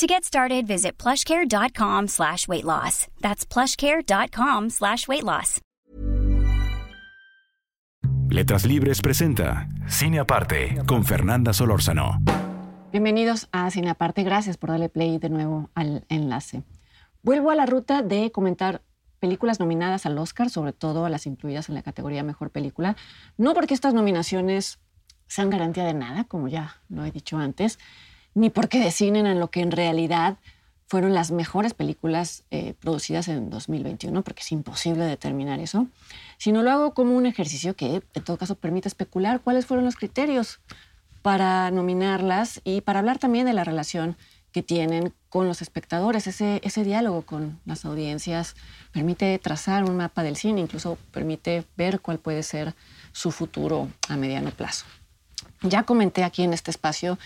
To 0.00 0.06
get 0.06 0.24
started, 0.24 0.66
visit 0.66 0.96
plushcare.com 0.96 2.08
slash 2.08 2.48
weight 2.48 2.64
loss. 2.64 3.06
That's 3.20 3.44
plushcare.com 3.44 4.70
slash 4.70 5.06
weight 5.06 5.24
loss. 5.24 5.60
Letras 8.30 8.64
Libres 8.64 9.02
presenta 9.02 9.68
Cine 9.88 10.20
Aparte 10.20 10.80
con 10.86 11.04
Fernanda 11.04 11.52
Solórzano. 11.52 12.18
Bienvenidos 12.90 13.48
a 13.52 13.70
Cine 13.70 13.90
Aparte. 13.90 14.22
Gracias 14.22 14.56
por 14.56 14.70
darle 14.70 14.88
play 14.88 15.18
de 15.18 15.28
nuevo 15.28 15.68
al 15.74 16.06
enlace. 16.08 16.62
Vuelvo 17.22 17.50
a 17.50 17.54
la 17.54 17.66
ruta 17.66 18.00
de 18.00 18.32
comentar 18.32 18.80
películas 19.18 19.60
nominadas 19.60 20.06
al 20.06 20.16
Oscar, 20.16 20.48
sobre 20.48 20.72
todo 20.72 21.10
las 21.10 21.26
incluidas 21.26 21.68
en 21.68 21.74
la 21.74 21.82
categoría 21.82 22.22
Mejor 22.22 22.48
Película. 22.48 22.96
No 23.36 23.52
porque 23.52 23.74
estas 23.74 23.92
nominaciones 23.92 24.78
sean 25.26 25.50
garantía 25.50 25.84
de 25.84 25.92
nada, 25.92 26.24
como 26.24 26.48
ya 26.48 26.76
lo 26.88 27.04
he 27.04 27.10
dicho 27.10 27.36
antes, 27.36 27.78
ni 28.34 28.50
porque 28.50 28.78
decinen 28.78 29.26
en 29.26 29.40
lo 29.40 29.50
que 29.50 29.60
en 29.60 29.70
realidad 29.70 30.38
fueron 30.90 31.14
las 31.14 31.30
mejores 31.30 31.72
películas 31.72 32.42
eh, 32.50 32.74
producidas 32.80 33.28
en 33.28 33.48
2021, 33.48 34.22
porque 34.22 34.42
es 34.42 34.50
imposible 34.50 35.04
determinar 35.04 35.60
eso, 35.60 35.86
sino 36.36 36.62
lo 36.62 36.72
hago 36.72 36.94
como 36.94 37.16
un 37.16 37.26
ejercicio 37.26 37.76
que 37.76 38.02
en 38.12 38.24
todo 38.24 38.36
caso 38.36 38.56
permite 38.56 38.88
especular 38.88 39.40
cuáles 39.40 39.66
fueron 39.66 39.84
los 39.84 39.94
criterios 39.94 40.58
para 41.22 41.70
nominarlas 41.70 42.60
y 42.64 42.80
para 42.80 42.98
hablar 42.98 43.18
también 43.18 43.46
de 43.46 43.52
la 43.52 43.62
relación 43.62 44.16
que 44.50 44.64
tienen 44.64 45.14
con 45.28 45.46
los 45.46 45.62
espectadores. 45.62 46.26
Ese, 46.26 46.60
ese 46.64 46.82
diálogo 46.82 47.22
con 47.22 47.60
las 47.66 47.84
audiencias 47.84 48.56
permite 48.90 49.38
trazar 49.38 49.84
un 49.84 49.96
mapa 49.96 50.24
del 50.24 50.34
cine, 50.34 50.60
incluso 50.60 50.98
permite 51.12 51.64
ver 51.76 52.00
cuál 52.00 52.18
puede 52.18 52.42
ser 52.42 52.74
su 53.12 53.30
futuro 53.30 53.88
a 54.08 54.16
mediano 54.16 54.50
plazo. 54.50 54.86
Ya 55.62 55.84
comenté 55.84 56.24
aquí 56.24 56.42
en 56.42 56.52
este 56.52 56.72
espacio 56.72 57.16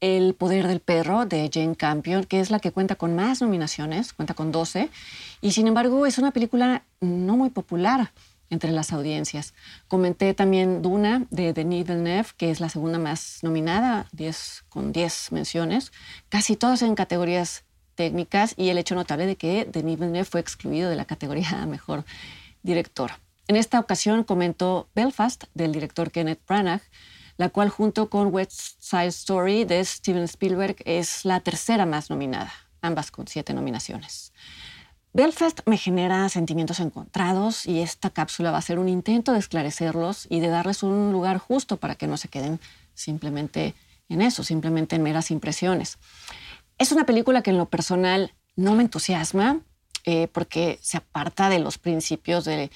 el 0.00 0.34
poder 0.34 0.66
del 0.66 0.80
perro 0.80 1.26
de 1.26 1.50
Jane 1.52 1.76
Campion, 1.76 2.24
que 2.24 2.40
es 2.40 2.50
la 2.50 2.58
que 2.58 2.72
cuenta 2.72 2.96
con 2.96 3.14
más 3.14 3.40
nominaciones, 3.40 4.12
cuenta 4.12 4.34
con 4.34 4.50
12, 4.52 4.88
y 5.40 5.52
sin 5.52 5.66
embargo 5.66 6.06
es 6.06 6.18
una 6.18 6.30
película 6.30 6.84
no 7.00 7.36
muy 7.36 7.50
popular 7.50 8.12
entre 8.48 8.72
las 8.72 8.92
audiencias. 8.92 9.54
Comenté 9.88 10.34
también 10.34 10.82
Duna 10.82 11.26
de 11.30 11.52
Denis 11.52 11.86
Villeneuve, 11.86 12.28
que 12.36 12.50
es 12.50 12.60
la 12.60 12.68
segunda 12.68 12.98
más 12.98 13.38
nominada, 13.42 14.06
10, 14.12 14.64
con 14.68 14.92
10 14.92 15.32
menciones, 15.32 15.92
casi 16.28 16.56
todas 16.56 16.82
en 16.82 16.94
categorías 16.94 17.64
técnicas, 17.94 18.54
y 18.56 18.70
el 18.70 18.78
hecho 18.78 18.94
notable 18.94 19.26
de 19.26 19.36
que 19.36 19.66
Denis 19.66 19.98
Villeneuve 19.98 20.24
fue 20.24 20.40
excluido 20.40 20.90
de 20.90 20.96
la 20.96 21.04
categoría 21.04 21.64
Mejor 21.66 22.04
Director. 22.62 23.12
En 23.46 23.56
esta 23.56 23.80
ocasión 23.80 24.24
comentó 24.24 24.88
Belfast 24.94 25.44
del 25.54 25.72
director 25.72 26.10
Kenneth 26.10 26.40
Branagh, 26.46 26.82
la 27.40 27.48
cual 27.48 27.70
junto 27.70 28.10
con 28.10 28.26
West 28.34 28.74
Side 28.80 29.06
Story 29.06 29.64
de 29.64 29.82
Steven 29.82 30.24
Spielberg 30.24 30.76
es 30.84 31.24
la 31.24 31.40
tercera 31.40 31.86
más 31.86 32.10
nominada, 32.10 32.52
ambas 32.82 33.10
con 33.10 33.28
siete 33.28 33.54
nominaciones. 33.54 34.34
Belfast 35.14 35.60
me 35.64 35.78
genera 35.78 36.28
sentimientos 36.28 36.80
encontrados 36.80 37.64
y 37.64 37.80
esta 37.80 38.10
cápsula 38.10 38.50
va 38.50 38.58
a 38.58 38.60
ser 38.60 38.78
un 38.78 38.90
intento 38.90 39.32
de 39.32 39.38
esclarecerlos 39.38 40.26
y 40.28 40.40
de 40.40 40.48
darles 40.48 40.82
un 40.82 41.12
lugar 41.12 41.38
justo 41.38 41.78
para 41.78 41.94
que 41.94 42.06
no 42.06 42.18
se 42.18 42.28
queden 42.28 42.60
simplemente 42.92 43.74
en 44.10 44.20
eso, 44.20 44.44
simplemente 44.44 44.96
en 44.96 45.02
meras 45.02 45.30
impresiones. 45.30 45.96
Es 46.76 46.92
una 46.92 47.06
película 47.06 47.40
que 47.40 47.52
en 47.52 47.56
lo 47.56 47.70
personal 47.70 48.34
no 48.54 48.74
me 48.74 48.82
entusiasma 48.82 49.60
eh, 50.04 50.28
porque 50.28 50.78
se 50.82 50.98
aparta 50.98 51.48
de 51.48 51.58
los 51.58 51.78
principios 51.78 52.44
de 52.44 52.70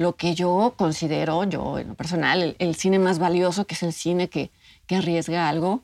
lo 0.00 0.16
que 0.16 0.34
yo 0.34 0.72
considero, 0.78 1.44
yo 1.44 1.78
en 1.78 1.88
lo 1.88 1.94
personal, 1.94 2.56
el, 2.58 2.74
cine 2.74 2.98
más 2.98 3.18
valioso, 3.18 3.66
que 3.66 3.74
es 3.74 3.82
el 3.82 3.92
cine 3.92 4.30
que, 4.30 4.50
que 4.86 4.96
arriesga 4.96 5.46
algo, 5.46 5.82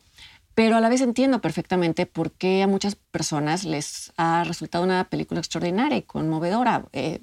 pero 0.55 0.75
a 0.79 0.81
la 0.81 0.89
vez 0.89 1.03
entiendo 1.03 1.43
perfectamente 1.43 2.07
por 2.07 2.33
qué 2.33 2.63
a 2.63 2.67
muchas 2.67 2.95
personas 2.95 3.65
les 3.65 4.15
ha 4.17 4.43
resultado 4.45 4.85
una 4.85 5.11
película 5.11 5.39
extraordinaria 5.39 5.99
y 5.99 6.03
conmovedora. 6.03 6.87
Eh, 6.95 7.21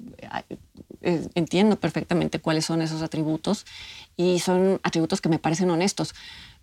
eh, 1.00 1.28
entiendo 1.34 1.80
perfectamente 1.80 2.38
cuáles 2.38 2.64
son 2.64 2.80
esos 2.80 3.02
atributos 3.02 3.66
y 4.16 4.38
son 4.38 4.78
atributos 4.84 5.20
que 5.20 5.28
me 5.28 5.40
parecen 5.40 5.70
honestos. 5.70 6.14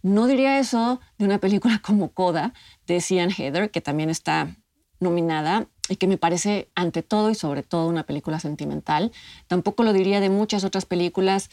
No 0.02 0.28
diría 0.28 0.60
eso 0.60 1.02
de 1.18 1.26
una 1.26 1.40
película 1.40 1.82
como 1.86 2.14
Coda 2.14 2.54
de 2.88 3.02
Cian 3.02 3.32
Heather, 3.32 3.70
que 3.70 3.82
también 3.82 4.10
está 4.10 4.56
nominada 5.02 5.68
y 5.92 5.98
que 5.98 6.08
me 6.08 6.18
parece 6.18 6.70
ante 6.74 7.04
todo 7.04 7.30
y 7.30 7.36
sobre 7.36 7.64
todo 7.64 7.88
una 7.88 8.04
película 8.04 8.40
sentimental. 8.40 9.12
Tampoco 9.48 9.84
lo 9.84 9.92
diría 9.92 10.22
de 10.22 10.30
muchas 10.30 10.64
otras 10.64 10.86
películas 10.86 11.50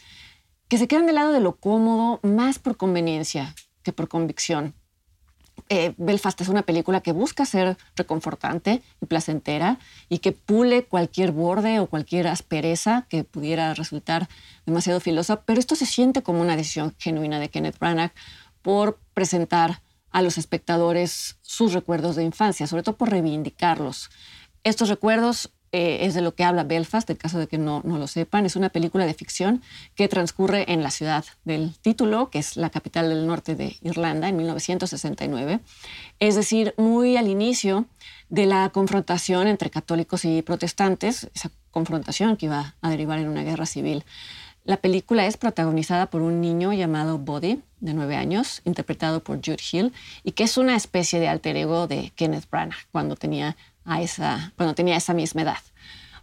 que 0.69 0.77
se 0.77 0.87
quedan 0.87 1.07
del 1.07 1.15
lado 1.15 1.33
de 1.33 1.41
lo 1.41 1.57
cómodo 1.57 2.21
más 2.23 2.57
por 2.57 2.77
conveniencia 2.77 3.53
que 3.83 3.91
por 3.91 4.07
convicción. 4.07 4.73
Eh, 5.67 5.93
Belfast 5.97 6.39
es 6.39 6.47
una 6.47 6.61
película 6.61 7.01
que 7.01 7.11
busca 7.11 7.45
ser 7.45 7.77
reconfortante 7.97 8.81
y 9.01 9.05
placentera 9.07 9.77
y 10.07 10.19
que 10.19 10.31
pule 10.31 10.85
cualquier 10.85 11.33
borde 11.33 11.81
o 11.81 11.87
cualquier 11.87 12.27
aspereza 12.27 13.07
que 13.09 13.25
pudiera 13.25 13.73
resultar 13.73 14.29
demasiado 14.65 15.01
filosa, 15.01 15.41
pero 15.41 15.59
esto 15.59 15.75
se 15.75 15.85
siente 15.85 16.23
como 16.23 16.39
una 16.39 16.55
decisión 16.55 16.95
genuina 16.97 17.39
de 17.39 17.49
Kenneth 17.49 17.77
Branagh 17.77 18.13
por 18.61 18.99
presentar 19.13 19.81
a 20.11 20.21
los 20.21 20.37
espectadores 20.37 21.37
sus 21.41 21.73
recuerdos 21.73 22.15
de 22.15 22.23
infancia, 22.23 22.67
sobre 22.67 22.83
todo 22.83 22.97
por 22.97 23.09
reivindicarlos. 23.09 24.09
Estos 24.63 24.89
recuerdos 24.89 25.51
eh, 25.71 25.99
es 26.01 26.15
de 26.15 26.21
lo 26.21 26.33
que 26.33 26.43
habla 26.43 26.63
Belfast, 26.63 27.09
en 27.09 27.17
caso 27.17 27.37
de 27.37 27.47
que 27.47 27.59
no, 27.59 27.81
no, 27.85 27.99
lo 27.99 28.07
sepan. 28.07 28.45
Es 28.45 28.55
una 28.55 28.69
película 28.69 29.05
de 29.05 29.13
ficción 29.13 29.61
que 29.95 30.07
transcurre 30.07 30.71
en 30.71 30.81
la 30.81 30.89
ciudad 30.89 31.25
del 31.45 31.77
título, 31.79 32.31
que 32.31 32.39
es 32.39 32.57
la 32.57 32.71
capital 32.71 33.09
del 33.09 33.27
norte 33.27 33.55
de 33.55 33.77
Irlanda, 33.81 34.27
en 34.27 34.37
1969. 34.37 35.59
Es 36.19 36.35
decir, 36.35 36.73
muy 36.77 37.17
al 37.17 37.27
inicio 37.27 37.85
de 38.29 38.47
la 38.47 38.69
confrontación 38.69 39.47
entre 39.47 39.69
católicos 39.69 40.25
y 40.25 40.41
protestantes, 40.41 41.29
esa 41.35 41.51
confrontación 41.69 42.35
que 42.35 42.47
iba 42.47 42.75
a 42.81 42.89
derivar 42.89 43.19
en 43.19 43.27
una 43.27 43.43
guerra 43.43 43.67
civil. 43.67 44.03
La 44.69 44.77
película 44.77 45.25
es 45.25 45.35
protagonizada 45.35 46.11
por 46.11 46.21
un 46.21 46.41
niño 46.41 46.73
llamado 46.73 47.17
Buddy, 47.17 47.59
de 47.79 47.93
nueve 47.95 48.15
años, 48.15 48.61
interpretado 48.65 49.23
por 49.23 49.37
Jude 49.37 49.57
Hill, 49.71 49.91
y 50.23 50.33
que 50.33 50.43
es 50.43 50.59
una 50.59 50.75
especie 50.75 51.19
de 51.19 51.27
alter 51.27 51.57
ego 51.57 51.87
de 51.87 52.11
Kenneth 52.15 52.47
Branagh 52.51 52.77
cuando 52.91 53.15
tenía, 53.15 53.57
esa 53.87 55.13
misma 55.15 55.41
edad. 55.41 55.57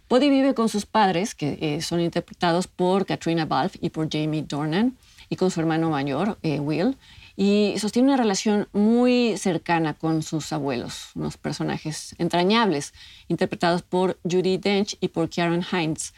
Buddy 0.07 0.29
vive 0.29 0.53
con 0.53 0.69
sus 0.69 0.85
padres, 0.85 1.35
que 1.35 1.57
eh, 1.59 1.81
son 1.81 1.99
interpretados 1.99 2.67
por 2.67 3.05
Katrina 3.05 3.43
Balfe 3.43 3.79
y 3.81 3.89
por 3.89 4.07
Jamie 4.09 4.43
Dornan, 4.43 4.95
y 5.27 5.35
con 5.35 5.51
su 5.51 5.59
hermano 5.59 5.89
mayor, 5.89 6.37
eh, 6.41 6.61
Will, 6.61 6.95
y 7.35 7.73
sostiene 7.79 8.07
una 8.07 8.17
relación 8.17 8.69
muy 8.71 9.35
cercana 9.35 9.93
con 9.93 10.23
sus 10.23 10.53
abuelos, 10.53 11.09
unos 11.15 11.35
personajes 11.35 12.15
entrañables, 12.17 12.93
interpretados 13.27 13.81
por 13.81 14.17
Judy 14.23 14.57
Dench 14.57 14.95
y 15.01 15.09
por 15.09 15.29
Karen 15.29 15.65
Hines. 15.69 16.13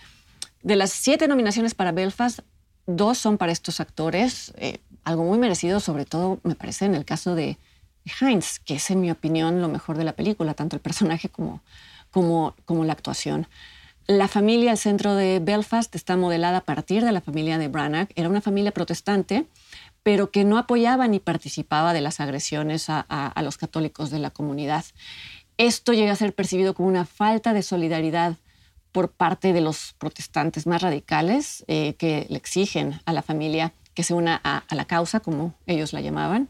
De 0.61 0.75
las 0.75 0.91
siete 0.91 1.27
nominaciones 1.27 1.73
para 1.73 1.91
Belfast, 1.91 2.39
dos 2.85 3.17
son 3.17 3.37
para 3.37 3.51
estos 3.51 3.79
actores, 3.79 4.53
eh, 4.57 4.79
algo 5.03 5.23
muy 5.23 5.37
merecido, 5.37 5.79
sobre 5.79 6.05
todo 6.05 6.39
me 6.43 6.55
parece 6.55 6.85
en 6.85 6.95
el 6.95 7.05
caso 7.05 7.35
de 7.35 7.57
Heinz, 8.19 8.59
que 8.59 8.75
es 8.75 8.89
en 8.89 9.01
mi 9.01 9.11
opinión 9.11 9.61
lo 9.61 9.69
mejor 9.69 9.97
de 9.97 10.03
la 10.03 10.13
película, 10.13 10.53
tanto 10.53 10.75
el 10.75 10.81
personaje 10.81 11.29
como, 11.29 11.61
como, 12.11 12.83
la 12.83 12.93
actuación. 12.93 13.47
La 14.07 14.27
familia, 14.27 14.71
el 14.71 14.77
centro 14.77 15.15
de 15.15 15.39
Belfast, 15.39 15.93
está 15.95 16.17
modelada 16.17 16.59
a 16.59 16.65
partir 16.65 17.05
de 17.05 17.11
la 17.11 17.21
familia 17.21 17.57
de 17.59 17.67
Branagh. 17.67 18.09
Era 18.15 18.27
una 18.27 18.41
familia 18.41 18.71
protestante, 18.71 19.45
pero 20.01 20.31
que 20.31 20.43
no 20.43 20.57
apoyaba 20.57 21.07
ni 21.07 21.19
participaba 21.19 21.93
de 21.93 22.01
las 22.01 22.19
agresiones 22.19 22.89
a, 22.89 23.01
a 23.01 23.41
los 23.43 23.57
católicos 23.57 24.09
de 24.09 24.19
la 24.19 24.31
comunidad. 24.31 24.83
Esto 25.57 25.93
llega 25.93 26.13
a 26.13 26.15
ser 26.15 26.33
percibido 26.33 26.73
como 26.73 26.87
una 26.87 27.05
falta 27.05 27.53
de 27.53 27.61
solidaridad 27.61 28.35
por 28.91 29.11
parte 29.11 29.53
de 29.53 29.61
los 29.61 29.93
protestantes 29.97 30.67
más 30.67 30.81
radicales 30.81 31.63
eh, 31.67 31.93
que 31.95 32.25
le 32.29 32.37
exigen 32.37 33.01
a 33.05 33.13
la 33.13 33.21
familia 33.21 33.73
que 33.93 34.03
se 34.03 34.13
una 34.13 34.39
a, 34.43 34.63
la 34.73 34.85
causa, 34.85 35.19
como 35.19 35.53
ellos 35.67 35.93
la 35.93 36.01
llamaban. 36.01 36.49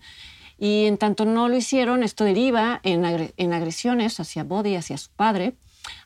Y 0.57 0.85
en 0.85 0.97
tanto 0.97 1.25
no 1.25 1.47
lo 1.47 1.55
hicieron, 1.55 2.03
esto 2.03 2.23
deriva 2.23 2.79
en, 2.83 3.05
agresiones 3.53 4.19
hacia 4.19 4.43
Bodhi, 4.43 4.75
hacia 4.75 4.97
su 4.97 5.09
padre, 5.09 5.55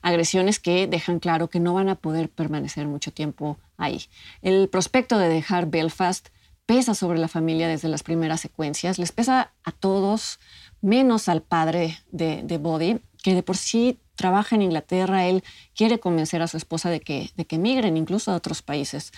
agresiones 0.01 0.59
que 0.59 0.87
dejan 0.87 1.19
claro 1.19 1.49
que 1.49 1.59
no 1.59 1.73
van 1.73 1.89
a 1.89 1.95
poder 1.95 2.29
permanecer 2.29 2.87
mucho 2.87 3.11
tiempo 3.11 3.57
ahí. 3.77 4.03
El 4.41 4.69
prospecto 4.69 5.17
de 5.17 5.27
dejar 5.27 5.65
Belfast 5.65 6.29
pesa 6.65 6.93
sobre 6.95 7.19
la 7.19 7.27
familia 7.27 7.67
desde 7.67 7.89
las 7.89 8.03
primeras 8.03 8.39
secuencias, 8.39 8.97
les 8.99 9.11
pesa 9.11 9.51
a 9.65 9.71
todos, 9.71 10.39
menos 10.81 11.27
al 11.27 11.41
padre 11.41 11.97
de, 12.11 12.41
de 12.43 12.57
Bodhi, 12.57 13.01
que 13.21 13.33
de 13.33 13.43
por 13.43 13.57
sí 13.57 13.99
trabaja 14.15 14.55
en 14.55 14.61
Inglaterra, 14.61 15.25
él 15.25 15.43
quiere 15.75 15.99
convencer 15.99 16.41
a 16.41 16.47
su 16.47 16.57
esposa 16.57 16.89
de 16.89 17.01
que, 17.01 17.31
de 17.35 17.45
que 17.45 17.57
migren 17.57 17.97
incluso 17.97 18.31
a 18.31 18.35
otros 18.35 18.61
países. 18.61 19.11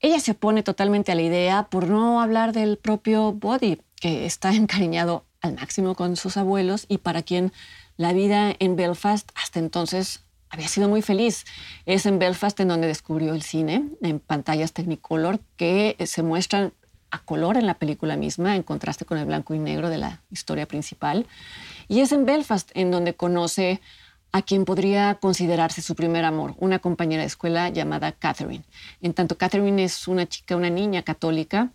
Ella 0.00 0.18
se 0.20 0.32
opone 0.32 0.62
totalmente 0.62 1.12
a 1.12 1.14
la 1.14 1.22
idea 1.22 1.68
por 1.70 1.88
no 1.88 2.20
hablar 2.20 2.52
del 2.52 2.76
propio 2.76 3.32
Body, 3.32 3.80
que 3.96 4.26
está 4.26 4.50
encariñado 4.54 5.24
al 5.40 5.54
máximo 5.54 5.94
con 5.94 6.16
sus 6.16 6.36
abuelos 6.36 6.86
y 6.88 6.98
para 6.98 7.22
quien 7.22 7.52
la 7.96 8.12
vida 8.12 8.54
en 8.58 8.76
Belfast 8.76 9.30
hasta 9.34 9.58
entonces 9.58 10.24
había 10.50 10.68
sido 10.68 10.88
muy 10.88 11.02
feliz. 11.02 11.44
Es 11.86 12.04
en 12.04 12.18
Belfast 12.18 12.58
en 12.60 12.68
donde 12.68 12.86
descubrió 12.86 13.34
el 13.34 13.42
cine, 13.42 13.88
en 14.02 14.20
pantallas 14.20 14.72
Technicolor, 14.72 15.40
que 15.56 15.96
se 16.04 16.22
muestran 16.22 16.72
a 17.10 17.18
color 17.20 17.56
en 17.56 17.66
la 17.66 17.74
película 17.74 18.16
misma, 18.16 18.56
en 18.56 18.62
contraste 18.62 19.04
con 19.04 19.18
el 19.18 19.26
blanco 19.26 19.54
y 19.54 19.58
negro 19.58 19.88
de 19.88 19.98
la 19.98 20.22
historia 20.30 20.66
principal. 20.66 21.26
Y 21.88 22.00
es 22.00 22.12
en 22.12 22.24
Belfast 22.24 22.70
en 22.74 22.90
donde 22.90 23.14
conoce 23.14 23.80
a 24.32 24.42
quien 24.42 24.64
podría 24.64 25.16
considerarse 25.16 25.82
su 25.82 25.94
primer 25.94 26.24
amor, 26.24 26.54
una 26.58 26.78
compañera 26.78 27.20
de 27.20 27.26
escuela 27.26 27.68
llamada 27.68 28.12
Catherine. 28.12 28.64
En 29.02 29.12
tanto, 29.12 29.36
Catherine 29.36 29.84
es 29.84 30.08
una 30.08 30.26
chica, 30.26 30.56
una 30.56 30.70
niña 30.70 31.02
católica, 31.02 31.70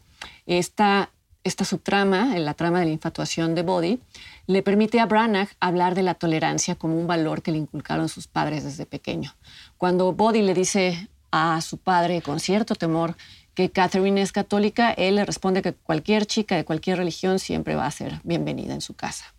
esta, 0.48 1.12
esta 1.44 1.66
subtrama, 1.66 2.36
la 2.38 2.56
trama 2.56 2.80
de 2.80 2.86
la 2.86 2.92
infatuación 2.92 3.54
de 3.54 3.62
Body, 3.62 4.00
le 4.48 4.64
permite 4.64 5.00
a 5.00 5.06
Branagh 5.06 5.50
hablar 5.60 5.94
de 5.94 6.02
la 6.02 6.16
tolerancia 6.16 6.74
como 6.76 7.00
un 7.00 7.06
valor 7.06 7.44
que 7.44 7.52
le 7.52 7.60
inculcaron 7.60 8.10
sus 8.10 8.28
padres 8.28 8.64
desde 8.64 8.88
pequeño. 8.88 9.36
Cuando 9.78 10.12
Body 10.14 10.42
le 10.42 10.56
dice 10.56 11.10
a 11.32 11.62
su 11.62 11.78
padre 11.78 12.22
con 12.22 12.40
cierto 12.40 12.74
temor 12.74 13.16
que 13.54 13.70
Catherine 13.70 14.22
es 14.22 14.32
católica, 14.32 14.92
él 14.92 15.16
le 15.16 15.26
responde 15.26 15.62
que 15.62 15.74
cualquier 15.74 16.26
chica 16.26 16.56
de 16.56 16.66
cualquier 16.66 16.98
religión 16.98 17.38
siempre 17.38 17.76
va 17.76 17.86
a 17.86 17.92
ser 17.92 18.20
bienvenida 18.24 18.74
en 18.74 18.82
su 18.82 18.96
casa. 18.96 19.34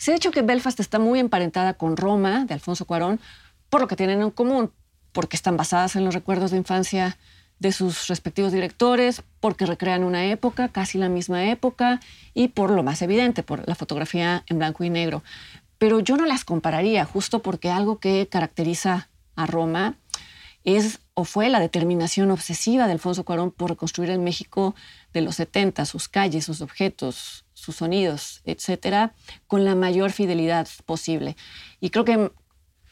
Se 0.00 0.12
ha 0.12 0.14
dicho 0.14 0.30
que 0.30 0.40
Belfast 0.40 0.80
está 0.80 0.98
muy 0.98 1.18
emparentada 1.18 1.74
con 1.74 1.94
Roma, 1.94 2.46
de 2.46 2.54
Alfonso 2.54 2.86
Cuarón, 2.86 3.20
por 3.68 3.82
lo 3.82 3.86
que 3.86 3.96
tienen 3.96 4.22
en 4.22 4.30
común, 4.30 4.72
porque 5.12 5.36
están 5.36 5.58
basadas 5.58 5.94
en 5.94 6.06
los 6.06 6.14
recuerdos 6.14 6.52
de 6.52 6.56
infancia 6.56 7.18
de 7.58 7.70
sus 7.70 8.06
respectivos 8.06 8.50
directores, 8.50 9.22
porque 9.40 9.66
recrean 9.66 10.02
una 10.02 10.24
época, 10.24 10.68
casi 10.68 10.96
la 10.96 11.10
misma 11.10 11.44
época, 11.50 12.00
y 12.32 12.48
por 12.48 12.70
lo 12.70 12.82
más 12.82 13.02
evidente, 13.02 13.42
por 13.42 13.68
la 13.68 13.74
fotografía 13.74 14.42
en 14.46 14.56
blanco 14.56 14.84
y 14.84 14.88
negro. 14.88 15.22
Pero 15.76 16.00
yo 16.00 16.16
no 16.16 16.24
las 16.24 16.46
compararía, 16.46 17.04
justo 17.04 17.42
porque 17.42 17.68
algo 17.68 17.98
que 17.98 18.26
caracteriza 18.26 19.10
a 19.36 19.44
Roma 19.44 19.96
es 20.64 21.00
o 21.12 21.24
fue 21.24 21.50
la 21.50 21.60
determinación 21.60 22.30
obsesiva 22.30 22.86
de 22.86 22.92
Alfonso 22.92 23.26
Cuarón 23.26 23.50
por 23.50 23.68
reconstruir 23.68 24.08
el 24.08 24.18
México 24.18 24.74
de 25.12 25.20
los 25.20 25.36
70, 25.36 25.84
sus 25.84 26.08
calles, 26.08 26.46
sus 26.46 26.62
objetos, 26.62 27.44
sus 27.60 27.76
sonidos, 27.76 28.40
etcétera, 28.44 29.12
con 29.46 29.64
la 29.64 29.74
mayor 29.74 30.12
fidelidad 30.12 30.68
posible. 30.86 31.36
Y 31.80 31.90
creo 31.90 32.04
que 32.04 32.30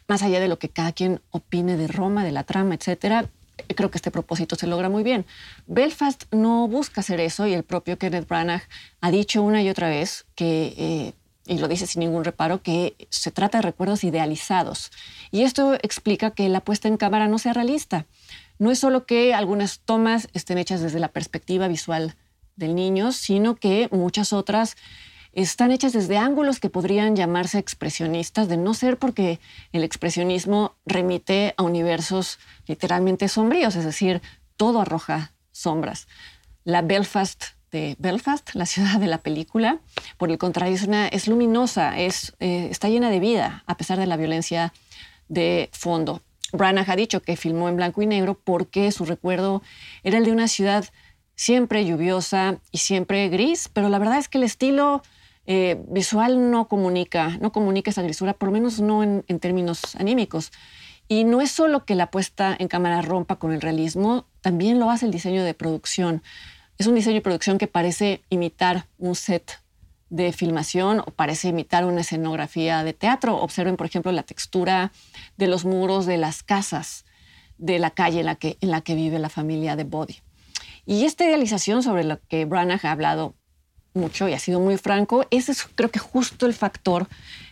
más 0.06 0.22
allá 0.22 0.40
de 0.40 0.48
lo 0.48 0.58
que 0.58 0.68
cada 0.68 0.92
quien 0.92 1.20
opine 1.30 1.76
de 1.76 1.88
Roma, 1.88 2.24
de 2.24 2.32
la 2.32 2.44
trama, 2.44 2.74
etcétera, 2.74 3.26
creo 3.74 3.90
que 3.90 3.98
este 3.98 4.10
propósito 4.10 4.56
se 4.56 4.66
logra 4.66 4.88
muy 4.88 5.02
bien. 5.02 5.26
Belfast 5.66 6.24
no 6.32 6.68
busca 6.68 7.00
hacer 7.00 7.20
eso 7.20 7.46
y 7.46 7.54
el 7.54 7.64
propio 7.64 7.98
Kenneth 7.98 8.28
Branagh 8.28 8.62
ha 9.00 9.10
dicho 9.10 9.42
una 9.42 9.62
y 9.62 9.68
otra 9.68 9.88
vez 9.88 10.26
que 10.34 10.74
eh, 10.76 11.12
y 11.48 11.58
lo 11.58 11.66
dice 11.66 11.86
sin 11.86 12.00
ningún 12.00 12.24
reparo, 12.24 12.62
que 12.62 12.94
se 13.08 13.30
trata 13.30 13.58
de 13.58 13.62
recuerdos 13.62 14.04
idealizados. 14.04 14.92
Y 15.30 15.42
esto 15.42 15.74
explica 15.82 16.30
que 16.30 16.48
la 16.48 16.60
puesta 16.60 16.88
en 16.88 16.98
cámara 16.98 17.26
no 17.26 17.38
sea 17.38 17.54
realista. 17.54 18.04
No 18.58 18.70
es 18.70 18.78
solo 18.78 19.06
que 19.06 19.32
algunas 19.34 19.80
tomas 19.80 20.28
estén 20.34 20.58
hechas 20.58 20.82
desde 20.82 21.00
la 21.00 21.08
perspectiva 21.08 21.66
visual 21.66 22.14
del 22.58 22.74
niño, 22.74 23.12
sino 23.12 23.54
que 23.56 23.88
muchas 23.90 24.32
otras 24.32 24.76
están 25.32 25.70
hechas 25.70 25.92
desde 25.92 26.18
ángulos 26.18 26.58
que 26.58 26.70
podrían 26.70 27.14
llamarse 27.14 27.58
expresionistas, 27.58 28.48
de 28.48 28.56
no 28.56 28.74
ser 28.74 28.98
porque 28.98 29.38
el 29.72 29.84
expresionismo 29.84 30.74
remite 30.84 31.54
a 31.56 31.62
universos 31.62 32.38
literalmente 32.66 33.28
sombríos, 33.28 33.76
es 33.76 33.84
decir, 33.84 34.20
todo 34.56 34.80
arroja 34.80 35.32
sombras. 35.52 36.08
La 36.64 36.82
Belfast 36.82 37.44
de 37.70 37.96
Belfast, 37.98 38.54
la 38.54 38.66
ciudad 38.66 38.98
de 38.98 39.06
la 39.06 39.18
película. 39.18 39.78
Por 40.16 40.30
el 40.30 40.38
contrario, 40.38 40.76
es, 41.10 41.28
luminosa, 41.28 41.98
es, 41.98 42.34
eh, 42.40 42.68
está 42.70 42.88
llena 42.88 43.10
de 43.10 43.20
vida, 43.20 43.62
a 43.66 43.76
pesar 43.76 43.98
de 43.98 44.06
la 44.06 44.16
violencia 44.16 44.72
de 45.28 45.68
fondo. 45.72 46.22
Branagh 46.52 46.90
ha 46.90 46.96
dicho 46.96 47.20
que 47.20 47.36
filmó 47.36 47.68
en 47.68 47.76
blanco 47.76 48.00
y 48.00 48.06
negro 48.06 48.40
porque 48.42 48.90
su 48.90 49.04
recuerdo 49.04 49.62
era 50.02 50.16
el 50.18 50.24
de 50.24 50.32
una 50.32 50.48
ciudad 50.48 50.86
siempre 51.38 51.86
lluviosa 51.86 52.58
y 52.72 52.78
siempre 52.78 53.28
gris, 53.28 53.70
pero 53.72 53.88
la 53.88 54.00
verdad 54.00 54.18
es 54.18 54.28
que 54.28 54.38
el 54.38 54.44
estilo 54.44 55.02
eh, 55.46 55.80
visual 55.88 56.50
no 56.50 56.66
comunica, 56.66 57.38
no 57.40 57.52
comunica 57.52 57.90
esa 57.90 58.02
grisura, 58.02 58.32
por 58.32 58.48
lo 58.48 58.52
menos 58.52 58.80
no 58.80 59.04
en, 59.04 59.22
términos 59.38 59.94
anímicos. 59.94 60.50
Y 61.06 61.22
no 61.22 61.40
es 61.40 61.52
solo 61.52 61.84
que 61.84 61.94
la 61.94 62.10
puesta 62.10 62.56
en 62.58 62.66
cámara 62.66 63.02
rompa 63.02 63.36
con 63.36 63.52
el 63.52 63.60
realismo, 63.60 64.26
también 64.40 64.80
lo 64.80 64.90
hace 64.90 65.06
el 65.06 65.12
diseño 65.12 65.44
de 65.44 65.54
producción. 65.54 66.24
Es 66.76 66.88
un 66.88 66.96
diseño 66.96 67.18
y 67.18 67.20
producción 67.20 67.56
que 67.56 67.68
parece 67.68 68.20
imitar 68.30 68.86
un 68.98 69.14
set 69.14 69.60
de 70.10 70.32
filmación 70.32 71.00
o 71.00 71.12
parece 71.12 71.48
imitar 71.48 71.84
una 71.84 72.00
escenografía 72.00 72.82
de 72.82 72.94
teatro. 72.94 73.36
Observen, 73.36 73.76
por 73.76 73.86
ejemplo, 73.86 74.10
la 74.10 74.24
textura 74.24 74.90
de 75.36 75.46
los 75.46 75.64
muros 75.64 76.04
de 76.04 76.16
las 76.16 76.42
casas 76.42 77.04
de 77.58 77.78
la 77.78 77.90
calle 77.90 78.20
en 78.20 78.26
la 78.26 78.34
que, 78.34 78.58
en 78.60 78.72
la 78.72 78.80
que 78.80 78.96
vive 78.96 79.20
la 79.20 79.28
familia 79.28 79.76
de 79.76 79.84
Body. 79.84 80.16
Y 80.88 81.04
esta 81.04 81.26
idealización 81.26 81.82
sobre 81.82 82.02
la 82.02 82.16
que 82.16 82.46
Branagh 82.46 82.86
ha 82.86 82.92
hablado 82.92 83.34
mucho 83.92 84.26
y 84.26 84.32
ha 84.32 84.38
sido 84.38 84.58
muy 84.58 84.78
franco, 84.78 85.26
ese 85.30 85.52
es 85.52 85.68
creo 85.74 85.90
que 85.90 85.98
justo 85.98 86.46
el 86.46 86.54
factor 86.54 87.08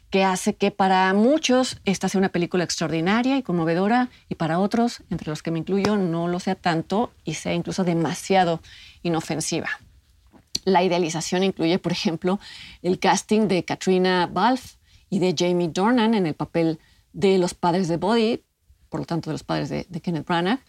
que 0.09 0.25
hace 0.25 0.55
que 0.55 0.71
para 0.71 1.13
muchos 1.13 1.77
esta 1.85 2.09
sea 2.09 2.19
una 2.19 2.31
película 2.31 2.65
extraordinaria 2.65 3.37
y 3.37 3.43
conmovedora 3.43 4.09
y 4.31 4.37
para 4.37 4.59
otros, 4.59 5.03
entre 5.11 5.29
los 5.29 5.43
que 5.43 5.51
me 5.51 5.59
incluyo, 5.59 5.99
no 5.99 6.29
lo 6.29 6.41
sea 6.41 6.55
tanto 6.55 7.13
y 7.25 7.35
sea 7.35 7.53
incluso 7.53 7.85
demasiado 7.85 8.63
inofensiva. 9.03 9.69
La 10.65 10.83
idealización 10.83 11.43
incluye, 11.43 11.79
por 11.79 11.93
ejemplo, 11.93 12.41
el 12.81 12.99
casting 12.99 13.49
de 13.49 13.67
Katrina 13.67 14.31
Balfe 14.33 14.79
y 15.11 15.19
de 15.19 15.35
Jamie 15.37 15.69
Dornan 15.69 16.15
en 16.15 16.25
el 16.25 16.33
papel 16.35 16.79
de 17.13 17.37
los 17.37 17.53
padres 17.53 17.89
de 17.89 17.99
Body, 17.99 18.43
por 18.89 19.01
lo 19.01 19.05
tanto 19.05 19.29
de 19.29 19.35
los 19.35 19.45
padres 19.45 19.69
de, 19.69 19.85
de 19.91 20.01
Kenneth 20.01 20.27
Branagh, 20.27 20.61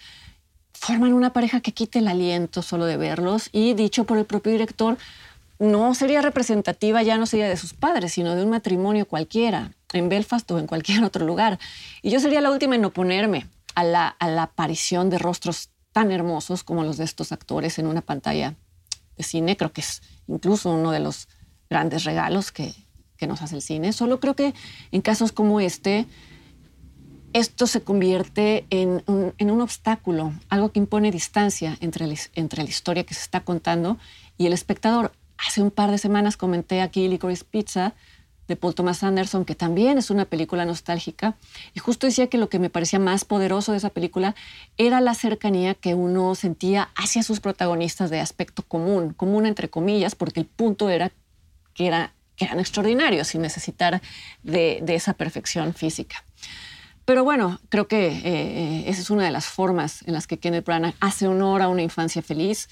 forman 0.79 1.13
una 1.13 1.33
pareja 1.33 1.61
que 1.61 1.73
quite 1.73 1.99
el 1.99 2.07
aliento 2.07 2.61
solo 2.61 2.85
de 2.85 2.97
verlos 2.97 3.49
y 3.51 3.73
dicho 3.73 4.05
por 4.05 4.17
el 4.17 4.25
propio 4.25 4.51
director, 4.51 4.97
no 5.59 5.95
sería 5.95 6.21
representativa, 6.21 7.01
ya 7.01 7.17
no 7.17 7.25
sería 7.25 7.49
de 7.49 7.57
sus 7.57 7.73
padres, 7.73 8.13
sino 8.13 8.35
de 8.35 8.43
un 8.43 8.49
matrimonio 8.51 9.07
cualquiera, 9.07 9.71
en 9.93 10.07
Belfast 10.07 10.49
o 10.51 10.59
en 10.59 10.67
cualquier 10.67 11.03
otro 11.03 11.25
lugar. 11.25 11.59
Y 12.01 12.11
yo 12.11 12.19
sería 12.19 12.41
la 12.41 12.51
última 12.51 12.75
en 12.75 12.85
oponerme 12.85 13.47
a 13.75 13.83
la, 13.83 14.07
a 14.07 14.27
la 14.27 14.43
aparición 14.43 15.09
de 15.09 15.17
rostros 15.17 15.69
tan 15.91 16.11
hermosos 16.11 16.63
como 16.63 16.83
los 16.83 16.97
de 16.97 17.05
estos 17.05 17.31
actores 17.31 17.79
en 17.79 17.87
una 17.87 18.01
pantalla 18.01 18.55
de 19.17 19.23
cine. 19.23 19.57
Creo 19.57 19.73
que 19.73 19.81
es 19.81 20.03
incluso 20.27 20.69
uno 20.69 20.91
de 20.91 20.99
los 20.99 21.27
grandes 21.69 22.03
regalos 22.03 22.51
que, 22.51 22.73
que 23.17 23.27
nos 23.27 23.41
hace 23.41 23.55
el 23.55 23.61
cine. 23.61 23.93
Solo 23.93 24.19
creo 24.19 24.35
que 24.35 24.53
en 24.91 25.01
casos 25.01 25.31
como 25.31 25.59
este, 25.59 26.05
esto 27.37 27.67
se 27.67 27.81
convierte 27.81 28.65
en 28.71 29.03
un, 29.05 29.33
en 29.37 29.51
un 29.51 29.61
obstáculo, 29.61 30.33
algo 30.49 30.71
que 30.71 30.79
impone 30.79 31.11
distancia 31.11 31.77
entre, 31.81 32.07
entre 32.33 32.63
la 32.63 32.69
historia 32.69 33.03
que 33.03 33.13
se 33.13 33.21
está 33.21 33.41
contando 33.41 33.97
y 34.37 34.47
el 34.47 34.53
espectador. 34.53 35.11
Hace 35.37 35.61
un 35.61 35.69
par 35.69 35.91
de 35.91 35.99
semanas 35.99 36.35
comenté 36.35 36.81
aquí 36.81 37.07
Licorice 37.07 37.45
Pizza 37.45 37.93
de 38.47 38.55
Paul 38.55 38.73
Thomas 38.73 39.03
Anderson, 39.03 39.45
que 39.45 39.53
también 39.53 39.99
es 39.99 40.09
una 40.09 40.25
película 40.25 40.65
nostálgica, 40.65 41.35
y 41.75 41.79
justo 41.79 42.07
decía 42.07 42.27
que 42.27 42.39
lo 42.39 42.49
que 42.49 42.59
me 42.59 42.71
parecía 42.71 42.97
más 42.97 43.23
poderoso 43.23 43.71
de 43.71 43.77
esa 43.77 43.89
película 43.89 44.35
era 44.77 44.99
la 44.99 45.13
cercanía 45.13 45.75
que 45.75 45.93
uno 45.93 46.33
sentía 46.33 46.89
hacia 46.95 47.21
sus 47.21 47.39
protagonistas 47.39 48.09
de 48.09 48.19
aspecto 48.19 48.63
común, 48.63 49.13
común 49.13 49.45
entre 49.45 49.69
comillas, 49.69 50.15
porque 50.15 50.39
el 50.39 50.47
punto 50.47 50.89
era 50.89 51.11
que, 51.75 51.85
era, 51.87 52.13
que 52.35 52.45
eran 52.45 52.59
extraordinarios 52.59 53.27
sin 53.27 53.41
necesitar 53.41 54.01
de, 54.41 54.79
de 54.81 54.95
esa 54.95 55.13
perfección 55.13 55.73
física. 55.75 56.23
Pero 57.07 57.23
bueno, 57.23 57.57
creo 57.69 57.87
que 57.87 58.07
eh, 58.07 58.21
eh, 58.25 58.83
esa 58.87 58.99
es 58.99 59.09
una 59.09 59.23
de 59.23 59.31
las 59.31 59.45
formas 59.45 60.05
en 60.05 60.13
las 60.13 60.27
que 60.27 60.39
Kenneth 60.39 60.65
Branagh 60.65 60.93
hace 60.99 61.25
honor 61.25 61.61
a 61.61 61.69
una 61.69 61.81
infancia 61.81 62.21
feliz 62.21 62.67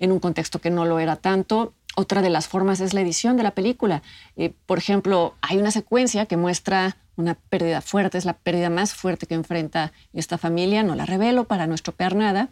en 0.00 0.10
un 0.10 0.18
contexto 0.18 0.60
que 0.60 0.70
no 0.70 0.84
lo 0.84 0.98
era 0.98 1.14
tanto 1.14 1.72
otra 1.94 2.20
de 2.20 2.28
las 2.28 2.48
formas 2.48 2.80
es 2.80 2.94
la 2.94 3.00
edición 3.00 3.36
de 3.36 3.44
la 3.44 3.52
película. 3.52 4.02
Eh, 4.36 4.52
por 4.66 4.78
ejemplo, 4.78 5.36
hay 5.40 5.56
una 5.56 5.70
secuencia 5.70 6.26
que 6.26 6.36
muestra 6.36 6.96
una 7.14 7.34
pérdida 7.34 7.80
fuerte, 7.80 8.18
es 8.18 8.24
la 8.24 8.34
pérdida 8.34 8.70
más 8.70 8.92
fuerte 8.92 9.26
que 9.26 9.34
enfrenta 9.34 9.92
esta 10.12 10.36
familia, 10.36 10.82
no 10.82 10.96
la 10.96 11.06
revelo 11.06 11.44
para 11.44 11.68
no 11.68 11.74
estropear 11.76 12.16
nada. 12.16 12.48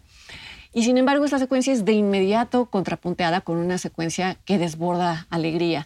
Y 0.73 0.85
sin 0.85 0.99
embargo, 0.99 1.25
esta 1.25 1.41
secuencia 1.41 1.73
es 1.73 1.85
de 1.85 1.95
inmediato 1.95 2.67
contrapunteada 2.67 3.41
con 3.41 3.59
una 3.59 3.79
secuencia 3.79 4.37
que 4.45 4.57
desborda 4.57 5.27
alegría. 5.31 5.85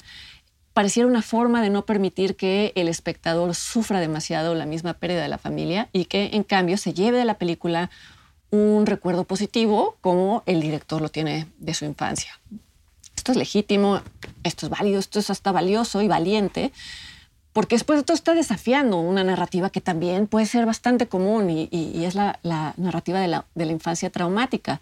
Pareciera 0.79 1.09
una 1.09 1.23
forma 1.23 1.61
de 1.61 1.71
no 1.71 1.85
permitir 1.85 2.37
que 2.37 2.71
el 2.77 2.87
espectador 2.87 3.53
sufra 3.57 3.99
demasiado 3.99 4.55
la 4.55 4.65
misma 4.65 4.95
pérdida 4.95 5.21
de 5.21 5.29
la 5.29 5.37
familia 5.37 5.89
y 5.93 6.05
que 6.05 6.31
en 6.35 6.45
cambio 6.45 6.77
se 6.77 6.95
lleve 6.95 7.19
de 7.19 7.25
la 7.25 7.35
película 7.35 7.91
un 8.53 8.87
recuerdo 8.87 9.25
positivo 9.25 9.97
como 10.01 10.45
el 10.47 10.61
director 10.61 11.03
lo 11.03 11.09
tiene 11.09 11.49
de 11.59 11.75
su 11.75 11.85
infancia 11.85 12.39
esto 13.17 13.33
es 13.33 13.39
legítimo, 13.39 14.01
esto 14.45 14.67
es 14.67 14.71
válido, 14.71 15.01
esto 15.01 15.19
es 15.19 15.31
hasta 15.31 15.51
valioso 15.51 16.01
y 16.01 16.07
valiente, 16.07 16.71
porque 17.53 17.75
después 17.75 17.99
de 17.99 18.05
todo 18.05 18.15
está 18.15 18.33
desafiando 18.33 18.99
una 18.99 19.25
narrativa 19.25 19.71
que 19.71 19.81
también 19.81 20.29
puede 20.29 20.47
ser 20.47 20.65
bastante 20.65 21.09
común 21.09 21.51
y, 21.51 22.05
es 22.05 22.15
la, 22.15 22.39
narrativa 22.77 23.19
de 23.19 23.27
la, 23.27 23.45
infancia 23.57 24.11
traumática. 24.11 24.81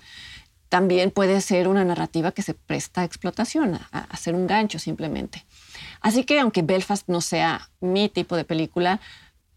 También 0.68 1.11
puede 1.11 1.40
ser 1.40 1.68
una 1.68 1.85
narrativa 1.85 2.32
que 2.32 2.42
se 2.42 2.54
presta 2.54 3.02
a 3.02 3.04
explotación, 3.04 3.78
a, 3.92 4.16
ser 4.16 4.35
un 4.35 4.46
gancho 4.46 4.78
simplemente. 4.78 5.44
Así 6.00 6.25
que 6.25 6.40
aunque 6.40 6.62
Belfast 6.62 7.08
no 7.08 7.20
sea 7.20 7.70
mi 7.80 8.08
tipo 8.08 8.37
de 8.37 8.44
película, 8.44 9.00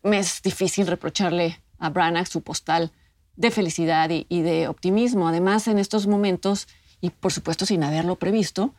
me 0.04 0.20
es 0.20 0.42
difícil 0.42 0.88
reprocharle 0.88 1.60
a 1.80 1.90
Branagh 1.90 2.28
su 2.28 2.42
postal 2.42 2.92
de 3.36 3.52
felicidad 3.52 4.10
y, 4.12 4.42
de 4.42 4.68
optimismo. 4.68 5.28
Además, 5.28 5.68
en 5.68 5.80
estos 5.80 6.08
momentos, 6.08 6.68
y 7.02 7.10
por 7.10 7.32
supuesto 7.32 7.66
sin 7.66 7.84
haberlo 7.84 8.18
previsto, 8.18 8.76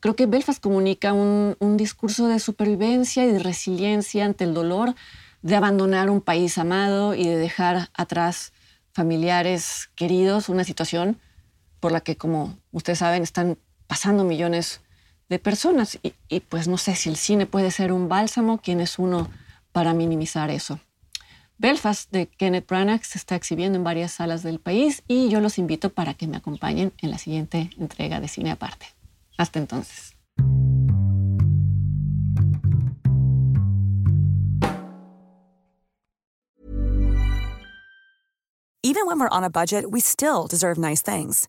creo 0.00 0.16
que 0.16 0.26
Belfast 0.26 0.62
comunica 0.62 1.12
un, 1.12 1.76
discurso 1.76 2.28
de 2.28 2.38
supervivencia 2.38 3.24
y 3.24 3.32
de 3.32 3.38
resiliencia 3.38 4.24
ante 4.24 4.44
el 4.44 4.54
dolor 4.54 4.94
de 5.42 5.56
abandonar 5.56 6.08
un 6.08 6.20
país 6.20 6.56
amado 6.56 7.14
y 7.14 7.24
de 7.24 7.36
dejar 7.36 7.90
atrás 7.94 8.52
familiares 8.92 9.90
queridos, 9.94 10.48
una 10.48 10.64
situación 10.64 11.18
por 11.86 11.92
la 11.92 12.00
que, 12.00 12.16
como 12.16 12.58
ustedes 12.72 12.98
saben, 12.98 13.22
están 13.22 13.58
pasando 13.86 14.24
millones 14.24 14.80
de 15.28 15.38
personas. 15.38 16.00
Y, 16.02 16.14
y, 16.28 16.40
pues 16.40 16.66
no 16.66 16.78
sé 16.78 16.96
si 16.96 17.08
el 17.08 17.16
cine 17.16 17.46
puede 17.46 17.70
ser 17.70 17.92
un 17.92 18.08
bálsamo, 18.08 18.58
quién 18.58 18.80
es 18.80 18.98
uno 18.98 19.30
para 19.70 19.94
minimizar 19.94 20.50
eso. 20.50 20.80
Belfast 21.58 22.10
de 22.10 22.26
Kenneth 22.26 22.66
Branagh 22.66 23.04
se 23.04 23.18
está 23.18 23.36
exhibiendo 23.36 23.78
en 23.78 23.84
varias 23.84 24.10
salas 24.10 24.42
del 24.42 24.58
país 24.58 25.04
y 25.06 25.28
yo 25.28 25.40
los 25.40 25.58
invito 25.58 25.90
para 25.90 26.14
que 26.14 26.26
me 26.26 26.36
acompañen 26.36 26.92
en 26.98 27.12
la 27.12 27.18
siguiente 27.18 27.70
entrega 27.78 28.18
de 28.18 28.26
Cine 28.26 28.50
Aparte. 28.50 28.86
Hasta 29.38 29.60
entonces. 29.60 30.16
Even 38.82 39.06
when 39.06 39.20
we're 39.20 39.28
on 39.28 39.44
a 39.44 39.50
budget, 39.50 39.88
we 39.88 40.00
still 40.00 40.48
deserve 40.48 40.78
nice 40.78 41.00
things. 41.00 41.48